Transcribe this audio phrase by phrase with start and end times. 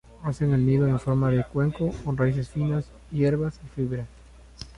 [0.23, 4.07] Hacen el nido en forma de cuenco, con raíces finas, hierbas y fibras.